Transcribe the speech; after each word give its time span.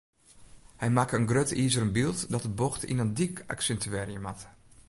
Hy 0.81 0.87
makke 0.95 1.15
in 1.19 1.29
grut 1.31 1.51
izeren 1.63 1.93
byld 1.95 2.19
dat 2.33 2.43
de 2.45 2.51
bocht 2.59 2.83
yn 2.91 3.01
in 3.03 3.15
dyk 3.17 3.35
aksintuearje 3.53 4.19
moat. 4.25 4.41